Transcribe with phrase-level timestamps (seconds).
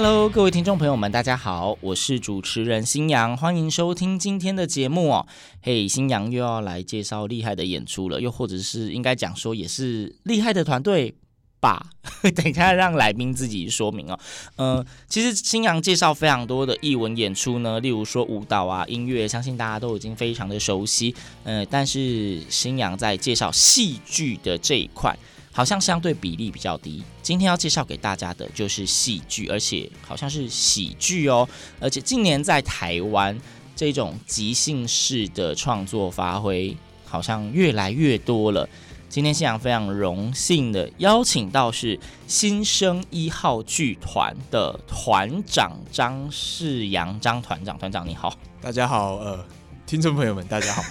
[0.00, 5.26] Hello，各位听众朋友们，大家好，我是主持人新阳，欢迎收听今天的节目哦。
[5.60, 11.16] 嘿，新阳又要来介绍厉害的演出了，又或者是应该讲说也是厉害的团队
[11.58, 11.90] 吧？
[12.36, 14.16] 等一下让来宾自己说明哦。
[14.54, 21.12] 呃，其实新阳介绍非常多的艺文演出呢，例如说舞蹈啊、音乐，相信大家都已经非常的熟悉。
[21.42, 25.18] 呃，但是新阳在介绍戏剧的这一块。
[25.58, 27.02] 好像相对比例比较低。
[27.20, 31.48] 今天要介绍给大家的就是戏剧，而且好像是喜剧哦。
[31.80, 33.36] 而且近年在台湾
[33.74, 38.68] 这种即兴式的创作发挥，好像越来越多了。
[39.08, 41.98] 今天新阳非常荣幸的邀请到是
[42.28, 48.32] 新生一号剧团的团长张世阳，张团长，团长你好。
[48.60, 49.44] 大家好，呃，
[49.84, 50.84] 听众朋友们，大家好。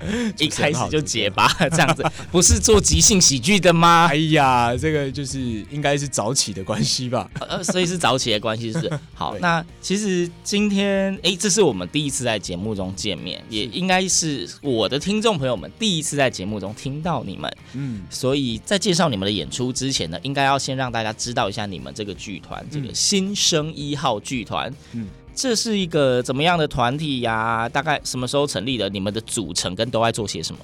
[0.38, 4.08] 一开始就结巴 这样子，不是做即兴喜剧的吗？
[4.10, 5.38] 哎呀，这个就是
[5.70, 7.30] 应该是早起的关系吧？
[7.40, 8.90] 呃，所以是早起的关系，是？
[9.14, 17.50] 好，那其实今天，哎，这是我们第一次在节目中见面，也应该是我的听众朋友们第一次在节目中听到你们。
[17.74, 24.72] 嗯，所以在介绍你们的演出之前呢，应该要先让大家知道一下你们这个剧团，这个新生一号剧团。
[24.92, 25.06] 嗯。
[25.40, 27.66] 这是一个怎么样的团体呀、啊？
[27.66, 28.90] 大概什么时候成立的？
[28.90, 30.60] 你们的组成跟都爱做些什么？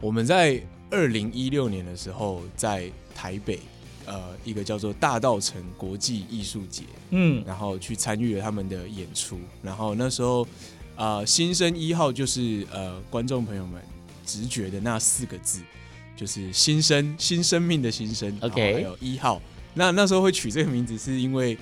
[0.00, 3.58] 我们在二零一六年的时候，在台北，
[4.06, 9.36] 呃，一个叫做大道城国际艺术节，嗯，然后去参与了他们的演出。
[9.64, 10.46] 然后那时候，
[10.94, 13.82] 呃，新生一号就是呃，观众朋友们
[14.24, 15.60] 直觉的那四个字，
[16.16, 18.32] 就是新生，新生命的新生。
[18.42, 19.42] OK，还有一号。
[19.74, 21.58] 那那时候会取这个名字，是因为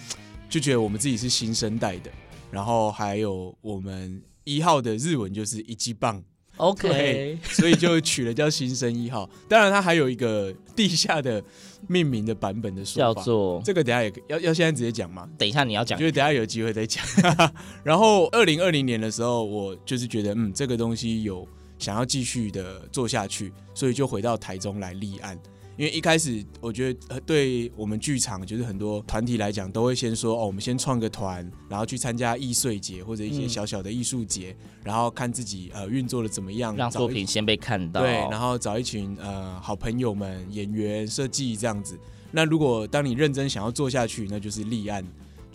[0.51, 2.11] 就觉得我们自己是新生代的。
[2.51, 6.23] 然后还有我们一号的日文就是一级棒
[6.57, 9.29] ，OK，所以就取了叫新生一号。
[9.49, 11.43] 当然，它还有一个地下的
[11.87, 15.29] 命名的版本的说法，叫做这个等下也要要现在直接讲吗？
[15.37, 17.05] 等一下你要讲，就是等下有机会再讲。
[17.85, 21.47] 然后二零二零年的时候，我就是觉得嗯，这个东西有
[21.79, 25.39] 想要继续的做下去，所以就回到台中来立案。
[25.79, 38.01] 因为一开始我觉得对我们剧场，就是很多团体来讲，都会先说哦，我们先创个团，然后去参加艺穗节或者一些小小的艺术节，嗯、然后看自己呃运作的怎么样，让作品先被看到。
[38.01, 41.97] 对，然后找一群呃好朋友们、演员、设计这样子。
[42.33, 45.05] 那如果当你认真想要做下去，那就是立案。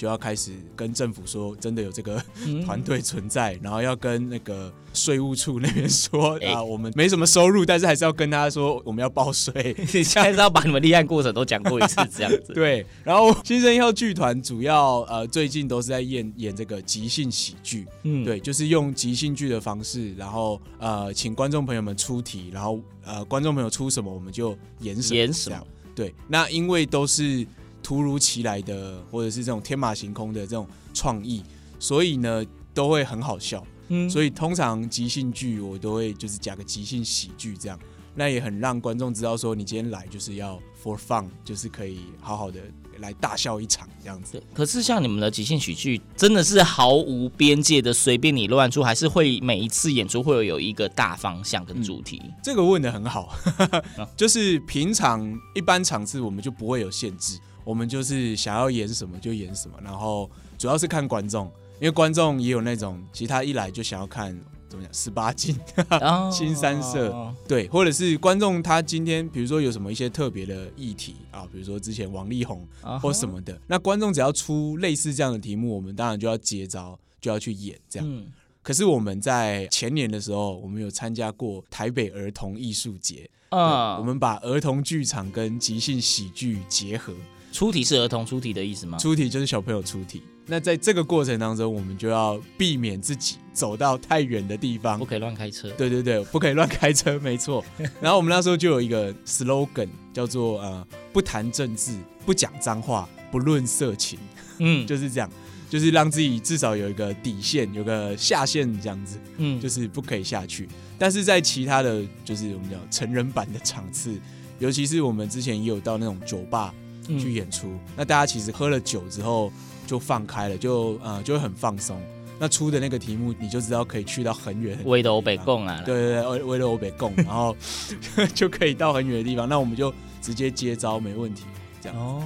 [0.04, 2.22] 就要开始跟政府说，真的有这个
[2.66, 9.74] 团队存在，嗯、然后要跟那个税务处那边说、欸、啊，我们没什么收入，但是还是要跟他说我们要报税。
[9.80, 12.52] 你现在是要把你们立案过程都讲过一次，这样子。
[12.54, 25.66] 对，然后新生一号剧团主要呃最近都是在演演这个即兴喜剧，嗯，对，就是用即兴剧的方式，然后呃请观众朋友们出题，然后呃观众朋友出什么我们就演什么，演什么。
[25.96, 27.48] 对，那因为都是。
[27.84, 31.44] 突如其来的，或者是这种天马行空的这种创意，
[31.78, 33.64] 所以呢都会很好笑。
[33.90, 37.78] 嗯，所以通常即兴剧我都会就是讲个即兴喜剧这样，
[38.16, 42.62] 那也很让观众知道说你今天来就是要 for fun，就是可以好好的
[43.00, 44.42] 来大笑一场这样子。
[44.54, 52.22] 可是像你们的即兴喜剧真的是毫无边界的随便你乱出，还是会每一次演出会有有一个大方向跟主题？
[52.24, 53.36] 嗯，这个问的很好，
[54.16, 57.38] 就是平常一般场次我们就不会有限制。
[57.64, 61.46] 我们就是想要演什么就演什么，然后主要是看观众，
[61.80, 64.38] 因为观众也有那种，其他一来就想要看
[64.70, 65.56] 怎么讲十八禁、
[66.32, 72.68] 新三色，对，或者是观众他今天比如说有什么一些特别的议题啊，比如说之前王力宏
[73.02, 78.24] 或什么的，那观众只要出类似这样的题目，我们当然就要接招，就要去演这样。
[78.64, 87.14] 可是我们在前年的时候，我们有参加过台北儿童艺术节，啊，我们把儿童剧场跟即兴喜剧结合。
[87.54, 88.98] 出题是儿童出题的意思吗？
[88.98, 90.24] 出题就是小朋友出题。
[90.48, 95.70] 那在这个过程当中，我们就要避免自己走到太远的地方，不可以乱开车。
[95.78, 97.64] 对对对，不可以乱开车，没错。
[98.02, 101.96] 然后我们那时候就有一个 slogan，叫做呃，不谈政治，
[102.26, 104.18] 不讲脏话，不论色情。
[104.58, 105.30] 嗯， 就是这样，
[105.70, 109.20] 就是让自己至少有一个底线，有个下限这样子。
[109.38, 110.68] 嗯，就是不可以下去。
[110.98, 114.20] 但是在其他的就是我们讲成人版的场次，
[114.58, 116.74] 尤其是我们之前也有到那种酒吧
[117.20, 119.52] 去演出，嗯、那大家其实喝了酒之后。
[119.86, 122.02] 就放开了，就呃就会很放松。
[122.40, 124.90] 那出的那个题目，你就知道可以去到很远很远。
[124.90, 127.54] 威的欧北贡啊，对对对，威的欧北贡，然后
[128.34, 129.48] 就可以到很远的地方。
[129.48, 131.44] 那我们就直接接招，没问题。
[131.82, 132.24] 这样哦。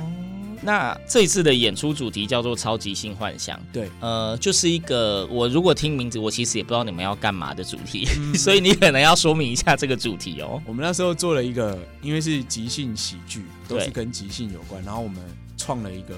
[0.61, 3.59] 那这一次的演出主题叫做“超级性幻想”。
[3.73, 10.61] 对，呃，就是一个我如果听名字，我其实也不知道你们要干嘛的主题，嗯、 所以你可能要说明一下这个主题哦。
[10.65, 15.21] 我们那时候做了一个，因为是即兴喜剧，都是跟即兴有关，然后我们
[15.57, 16.17] 创了一个。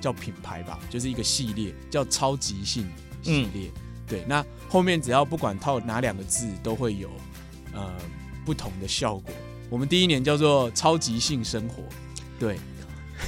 [0.00, 2.86] 叫品牌吧，就是一个系列，叫超级性
[3.22, 3.70] 系列。
[3.74, 7.08] 嗯、对，那后面只要不管套哪两个字，都会有
[7.72, 7.90] 呃
[8.44, 9.34] 不同的效果。
[9.70, 11.82] 我们第一年叫做超级性生活，
[12.38, 12.58] 对，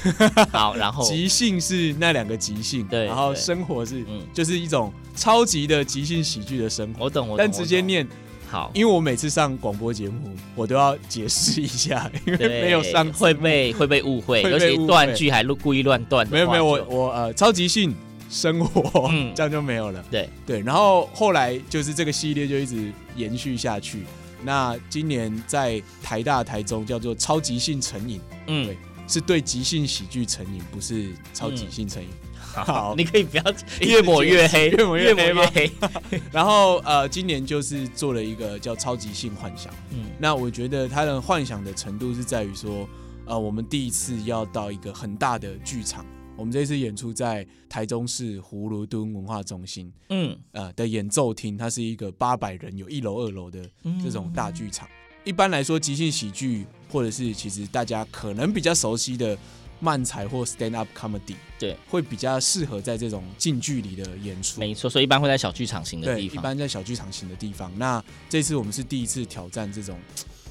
[0.51, 7.05] 好，然后即兴是那两个即兴，对，然后生活是，嗯，就是一种超级的即兴喜剧的生活。
[7.05, 8.07] 我懂，我懂，但直接念。
[8.49, 16.25] 好，因为我每次上广播节目，我都要解释一下， 因为没有上会被会被误会，而且断句还故意乱断。
[16.29, 17.93] 没有没有，我我呃超即兴
[18.29, 20.01] 生活，嗯，这样就没有了。
[20.09, 24.05] 对对，然后后来就是这个系列就一直延续下去。
[24.43, 32.09] 那今年在台大、台中叫做超级性成瘾，嗯，对，是对即兴喜剧成瘾，不是超即兴成瘾。
[32.09, 33.43] 嗯好， 你可以不要
[33.81, 35.71] 越抹越黑，越抹越黑，越抹越黑。
[36.31, 39.71] 然后呃，今年就是做了一个叫超级性幻想。
[39.91, 42.89] 嗯，那我觉得他的幻想的程度是在于说，
[43.27, 46.03] 呃，我们第一次要到一个很大的剧场。
[46.35, 53.59] 我们这次演出在台中市葫芦墩文化中心，嗯，呃的演奏厅，它是一个八百人，有一楼、二楼的
[54.03, 54.87] 这种大剧场。
[55.27, 59.37] 一般来说，即兴喜剧或者是其实大家可能比较熟悉的。
[59.79, 64.59] 漫才或 stand up comedy，对，会比较适合在这种近距离的演出。
[64.59, 66.29] 没错，所以一般会在小剧场型的地方。
[66.29, 67.71] 对，一般在小剧场型的地方。
[67.77, 69.99] 那这次我们是第一次挑战这种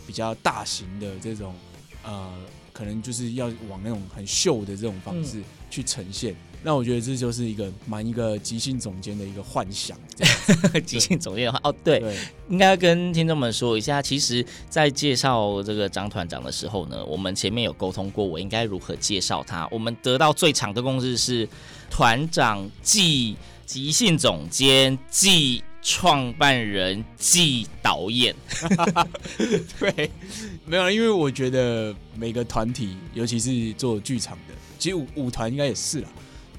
[0.06, 1.52] 比较大型的这种，
[2.04, 2.32] 呃，
[2.72, 6.32] 可能就是要往那种很秀的这种方式去呈现。
[6.32, 9.96] 嗯那我觉得这就是一个蛮一个即兴总监的一个幻想，
[10.84, 12.16] 即兴总监的话，哦，对，对
[12.48, 19.68] 应该跟听众们说一下，其实，在介绍这个张团长的时候呢，我们前面有沟通过，我应该如何介绍他。
[19.70, 21.48] 我们得到最长的共识是，
[21.88, 28.34] 团长即即兴总监，即创办人，即导演。
[29.78, 30.10] 对，
[30.64, 36.08] 没有，因为我觉得每个团体，尤其是做剧场的，其实舞舞团应该也是啦。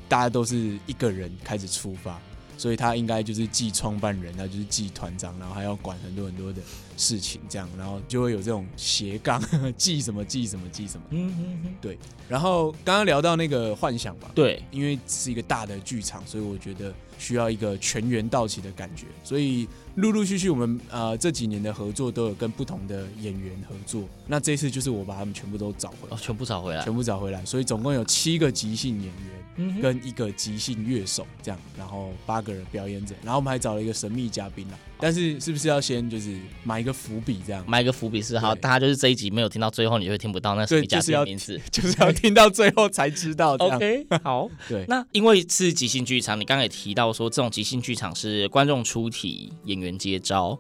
[0.08, 2.20] 大家都是一个人开始出发，
[2.58, 6.62] 所以他应该就是既创办人，他就是既团长，然后还要管很多很多的
[6.96, 9.42] 事情，这样，然后就会有这种斜杠，
[9.78, 11.06] 记什么记什么记什么。
[11.12, 11.98] 嗯嗯嗯，对。
[12.28, 19.68] 然后刚刚聊到那个幻想吧，对，因为是一个大的剧场，所以我觉得需要一个全员到齐的感觉，所以。
[19.98, 24.04] 陆陆续续，我们呃这几年的合作都有跟不同的演员合作。
[24.28, 27.44] 那这次就是我把他们全部都找回来，哦，全部找回来，全部找回来。
[27.44, 29.44] 所以总共有七个即兴演员，
[29.82, 33.14] 跟一个即兴乐手这样，然后八个人表演者。
[33.24, 34.78] 然后我们还找了一个神秘嘉宾啦。
[35.00, 37.64] 但是是不是要先就是埋一个伏笔这样？
[37.68, 43.56] 埋一个伏笔是好，大家就是这一集没有听到最后，你就会听不到那神秘嘉宾名字，就是要听到最后才知道。
[43.56, 44.86] OK，好， 对。
[44.88, 49.98] 那因为是即兴剧场，你刚刚也提到说这种即兴剧场是观众出题，演员。
[49.98, 50.56] 接招，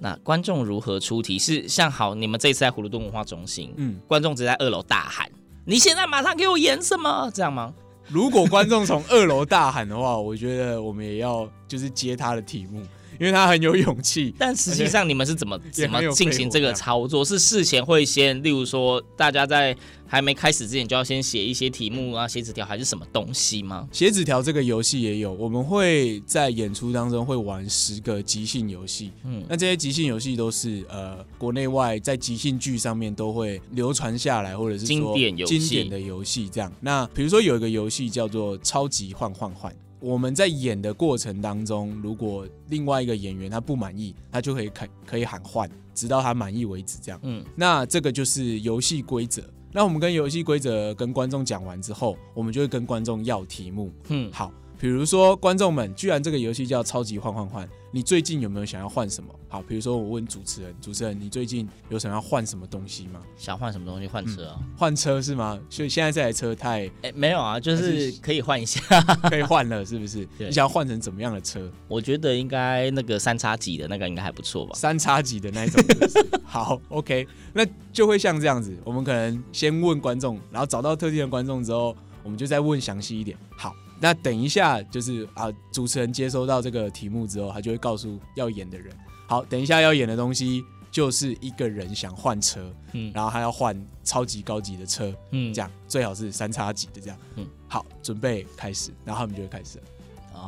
[0.00, 1.38] 那观众如何出题？
[1.38, 5.30] 是像好，你们这次在葫芦墩文化中心，嗯，观众只在二楼大喊
[5.64, 7.72] ：“你现在马上给我演什么？”这样吗？
[8.12, 12.82] 如果观众从二楼大喊的话，我觉得我们也要就是接他的题目。
[13.20, 17.22] 因为他很有勇气，但实际上你们是怎么怎么进行这个操作？
[17.22, 23.86] 是事前会先，例如说大家在还没开始之前就要先写一些题目啊，写纸条还是什么东西吗？
[23.92, 29.10] 写纸条这个游戏也有，我们会在演出当中会玩十个即兴游戏。
[29.24, 36.72] 嗯，那这些即兴游戏都是呃国内外在即兴剧上面都会流传下来，或者是说经典游戏、经典的游戏这样。
[36.80, 39.70] 那比如说有一个游戏叫做超级换换换。
[40.00, 46.98] 我们在演的过程当中，如果另外一个演员他不满意，他就可以可可以喊换，直到他满意为止。
[47.02, 49.42] 这样，嗯，那这个就是游戏规则。
[49.72, 53.92] 那我们跟游戏规则跟观众讲完之后，我们就会跟观众要题目。
[54.08, 59.28] 嗯，好，比如说观众们，居然这个游戏叫超级换换换，你最近有没有想要换什么？
[59.46, 63.20] 好，比如说我问主持人，主持人你最近有想要换什么东西吗？
[63.36, 64.06] 想换什么东西？
[64.06, 64.58] 换车啊？
[64.78, 65.60] 换、嗯、车是吗？
[65.68, 66.86] 所以现在这台车太……
[66.86, 68.80] 哎、欸，没有啊，就是可以换一下，
[69.28, 70.26] 可以换了，是不是？
[70.38, 71.70] 你想要换成怎么样的车？
[71.86, 74.72] 我觉得应该那个三叉戟的那个应该还不错吧？
[74.74, 76.26] 三叉戟的那一种是是。
[76.42, 83.36] 好，OK，那就会像这样子，我们可能先问观众，然后找到特定的观众之后，我们就再问详细一点。
[83.58, 83.76] 好。
[84.00, 88.94] 那等一下，就是啊，主持人接收到这个题目之后，他就会告诉要演的人，
[89.28, 99.78] 好，等一下要演的东西就是一个人想换车，嗯，然后他要换超级高级的车，嗯，这样最好是三叉戟的这样，嗯，好，准备开始，然后他们就会开始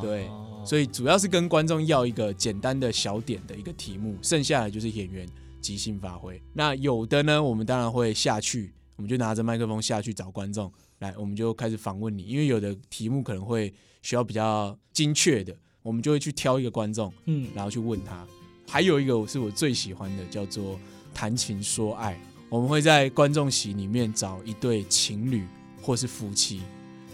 [0.00, 0.26] 对，
[0.64, 5.28] 所以主要是跟观众要一个简单的小点的一个题目，剩下的就是演员
[5.60, 6.40] 即兴发挥。
[6.54, 10.72] 那有的呢，我们当然会下去，我们就拿着麦克风下去找观众。
[10.98, 13.72] 来，我们就开始访问你，因为有的题目可能会
[14.02, 18.26] 需要比较精确的，我们就会去挑一个观众，嗯，然后去问他。
[18.68, 20.78] 还有一个是我最喜欢的，叫做
[21.12, 22.18] 谈情说爱。
[22.48, 25.46] 我们会在观众席里面找一对情侣
[25.80, 26.60] 或是夫妻，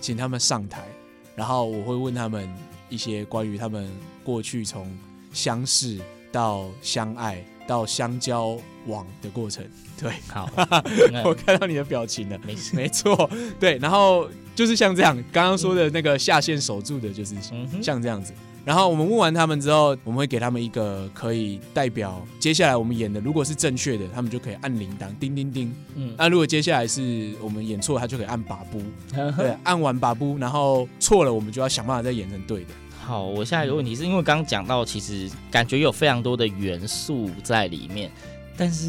[0.00, 0.86] 请他们上台，
[1.34, 2.52] 然后我会问他们
[2.90, 3.90] 一些关于他们
[4.22, 4.94] 过去从
[5.32, 6.00] 相识
[6.32, 7.44] 到相爱。
[7.68, 9.62] 到相交往的过程，
[10.00, 10.48] 对，好，
[11.22, 13.28] 我看到你的表情了，没事，没错，
[13.60, 17.34] 对，然后就是像这样，刚刚说的那个下线守住的，就是
[17.82, 18.32] 像这样子。
[18.64, 25.70] 然后我们问完他们之后，我们会给他们一个可以代表接下来我们演的，如果是正确的，他们就可以按铃铛，叮叮叮。
[25.94, 28.80] 嗯，那如果接下来是我们演错，他就可以按把布，
[29.36, 32.70] 对，按完把布，然后错了，我们就要想办法再演成对的。
[33.08, 38.12] 好，我下一个问题是因为刚刚讲到，其实感觉有非常多的元素在里面，
[38.54, 38.84] 但是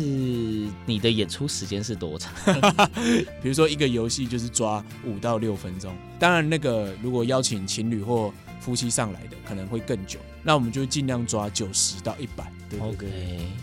[0.86, 2.34] 你的演出时间是多长？
[3.42, 12.52] 比如说一个游戏就是抓五到六分钟，当然那个如果邀请情侣或夫妻上来的可能会更久，那我们就尽量抓九十到一百。
[12.78, 13.08] OK，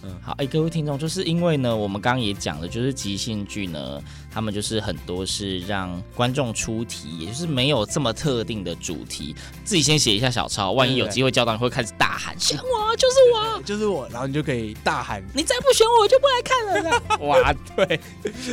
[0.03, 9.35] 嗯，好，哎、欸，各位听众，就是因为呢，我们刚刚也讲了，就是即兴剧呢，他们就是很多是让观众出题，也就是没有这么特定的主题，
[9.65, 17.03] 自己先写一下小抄，万一有机会交到，你会开始大喊，选我，就是我， 就是我，然后你就可以大喊，你再不选我，我就不来看了。
[17.27, 18.01] 哇，对，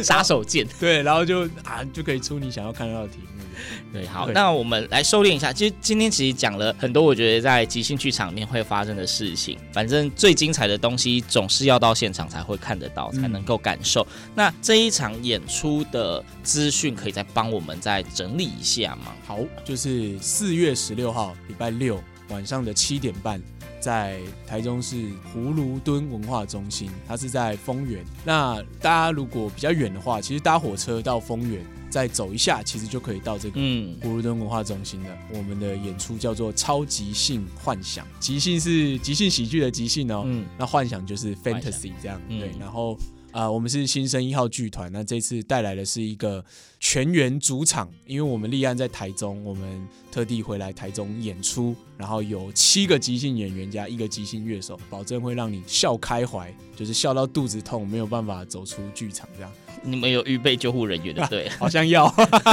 [0.03, 3.32] 杀手锏，对，然后就啊，就可以出你想要看到的题目。
[3.93, 5.53] 对，好，那我们来收敛一下。
[5.53, 9.57] 其实今天其实讲了很多，我觉得在即兴剧场里面会发生的事情。
[9.71, 14.01] 反正最精彩的东西总是要到现场才会看得到，才能够感受。
[14.01, 19.13] 嗯、那这一场演出的资讯可以再帮我们再整理一下吗？
[19.25, 23.41] 好，就是四月十六号礼拜六晚上的七点半，
[23.79, 24.95] 在台中市
[25.33, 28.03] 葫芦墩文化中心，它是在丰原。
[28.23, 31.63] 那大家如果比较远的话，其实搭火车到丰原。
[31.93, 35.09] 再走一下，其实就可以到这个葫芦敦文化中心了。
[35.31, 42.19] 嗯、我们的演出叫做超级性幻想，即兴是即兴喜剧的即兴哦，嗯、那幻想就是 fantasy 这样。
[42.29, 42.97] 嗯、对，然后
[43.33, 46.45] 啊、呃，我们是新生一号剧团，那这次带来的是一个
[46.79, 59.51] 全员主场，因为我们立案在台中，我们特地回来台中演出，然后有七个即兴演员加一个即兴乐手，保证会让你笑开怀，就是笑到肚子痛，没有办法走出剧场这样。
[59.85, 61.49] 你们有预备救护人员的对？
[61.59, 62.07] 好像要，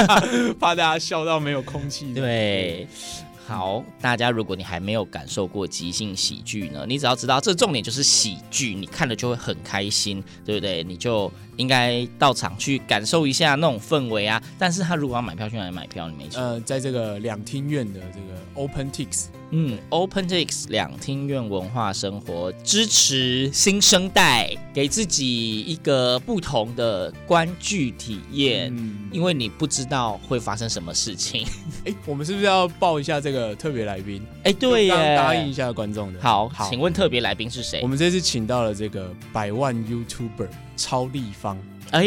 [0.58, 2.12] 怕大家笑到没有空气。
[2.12, 2.88] 对，
[3.50, 10.84] 好，大家如果你还没有感受过即兴喜剧呢，你只要知道这重点就是喜剧，你看了就会很开心，对不对？
[10.84, 11.28] 你就
[11.60, 14.42] 应该到场去感受一下那种氛围啊。
[14.58, 16.08] 但是他如果要买票去哪里买票？
[16.08, 19.26] 你没错，呃，在这个两厅院的这个 OpenTix。
[19.52, 28.72] 嗯，OpenTix 两厅院文化生活支持新生代，给自己一个不同的观剧体验。
[28.72, 31.44] 嗯，因为你不知道会发生什么事情。
[31.84, 34.24] 哎，我们是不是要报一下这个特别来宾？
[34.44, 36.20] 哎，对耶，答应一下观众的。
[36.22, 37.80] 好，好，请问特别来宾是谁？
[37.82, 40.48] 我们这次请到了这个百万 YouTuber
[40.80, 41.58] 超立方。
[41.90, 42.06] 哎，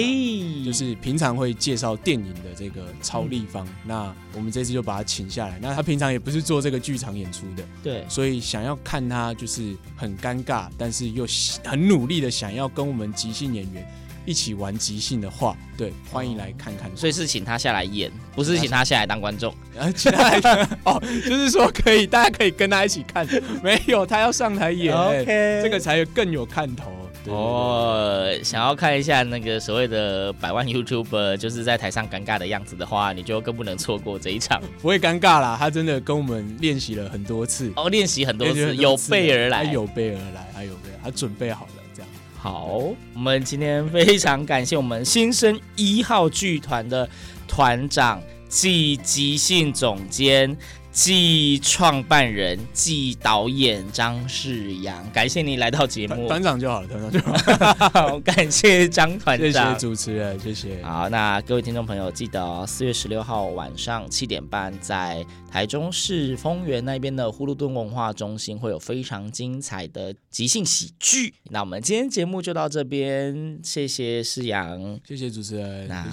[0.65, 5.59] 就是平常会介绍电影的这个超立方，嗯、那我们这次就把他请下来。
[5.61, 11.27] 那他平常也不是做这个剧场演出的，对，所以想要看他就是很尴尬，但是又
[11.65, 13.85] 很努力的想要跟我们即兴演员
[14.25, 16.89] 一起玩即兴的话，对，欢迎来看看。
[16.95, 19.53] 所以是请他下来演，不是请他下来当观众。
[19.75, 23.27] 然后请他来看哦，就是说可以，大家可以跟他一起看。
[23.61, 25.25] 没有，他要上台演，OK，
[25.61, 26.89] 这个才有更有看头。
[27.27, 34.61] 哦，想要看一下那个所谓的百万 YouTuber 就是在台上尴尬的样子的话，你就更不能错过这一场。
[34.81, 37.71] 不会尴尬啦，他真的跟我们练习了很多次。
[37.75, 42.09] 哦，练习很多次，有备而来，他有备而来，他有备，他准备好了，这样。
[42.37, 42.65] 好，
[43.13, 47.07] 我们今天非常感谢我们新生一号剧团的
[47.47, 50.55] 团长暨即兴总监
[50.93, 56.27] 暨创办人暨导演张世阳，感谢你来到节目。
[56.27, 57.89] 团长就好了，团长就好。
[57.89, 60.83] 好，感谢张团长，谢谢主持人，谢谢。
[60.83, 71.33] 好，那各位听众朋友，记得哦，四月十六号晚上七点半，在台中市丰原那边的呼噜顿文化中心会有非常精彩的即兴喜剧。
[71.49, 76.03] 那我们今天节目就到这边，谢谢世阳，谢谢主持人，那。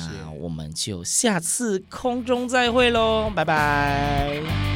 [0.41, 4.70] 我们就下次空中再会喽，拜拜。